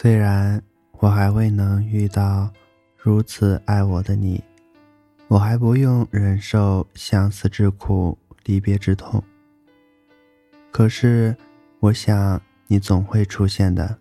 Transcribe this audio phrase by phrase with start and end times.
[0.00, 0.62] 虽然
[1.00, 2.48] 我还未能遇到
[2.96, 4.40] 如此爱我的你，
[5.26, 9.20] 我还不用忍受相思之苦、离别之痛。
[10.70, 11.36] 可是，
[11.80, 13.98] 我想你总会出现的。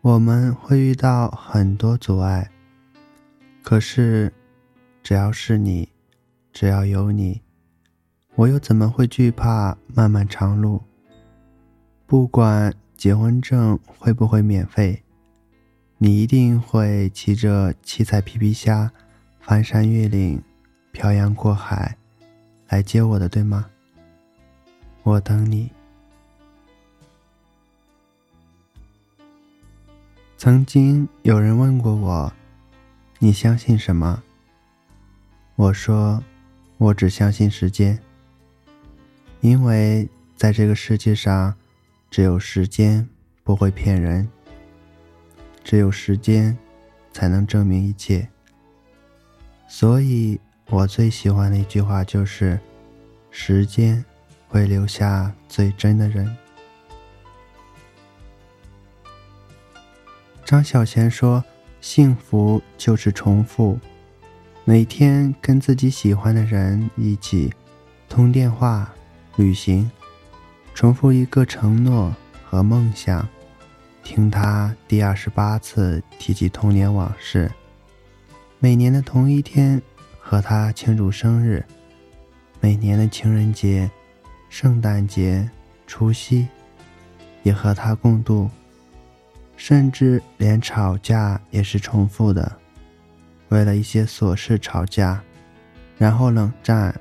[0.00, 2.48] 我们会遇到很多阻碍，
[3.64, 4.32] 可是，
[5.02, 5.88] 只要是你，
[6.52, 7.42] 只要有你，
[8.36, 10.80] 我又怎么会惧怕漫漫长路？
[12.06, 12.72] 不管。
[13.04, 15.02] 结婚证会不会免费？
[15.98, 18.90] 你一定会骑着七彩皮皮虾，
[19.42, 20.42] 翻山越岭，
[20.90, 21.98] 漂洋过海，
[22.68, 23.66] 来接我的，对吗？
[25.02, 25.70] 我等你。
[30.38, 32.32] 曾经有人问过我，
[33.18, 34.22] 你相信什么？
[35.56, 36.24] 我说，
[36.78, 37.98] 我只相信时间，
[39.42, 41.54] 因为在这个世界上。
[42.14, 43.08] 只有时间
[43.42, 44.30] 不会骗人，
[45.64, 46.56] 只有时间
[47.12, 48.28] 才能证明一切。
[49.66, 50.38] 所以
[50.70, 52.56] 我最喜欢的一句话就是
[53.32, 54.04] ：“时间
[54.46, 56.32] 会留下最真的人。”
[60.46, 61.42] 张小娴说
[61.82, 63.76] ：“幸福就是重复，
[64.64, 67.52] 每天跟自己喜欢的人一起
[68.08, 68.94] 通电话、
[69.34, 69.90] 旅行。”
[70.74, 73.26] 重复一个承诺和梦想，
[74.02, 77.50] 听他第二十八次提起童年往事。
[78.58, 79.80] 每年的同一天，
[80.18, 81.62] 和他庆祝生日；
[82.60, 83.88] 每年的情人节、
[84.48, 85.48] 圣诞节、
[85.86, 86.48] 除夕，
[87.44, 88.50] 也和他共度。
[89.56, 92.52] 甚至连吵架也是重复的，
[93.50, 95.22] 为了一些琐事吵架，
[95.96, 96.92] 然后冷战，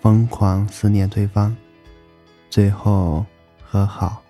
[0.00, 1.54] 疯狂思念对方。
[2.50, 3.24] 最后
[3.62, 4.25] 和好。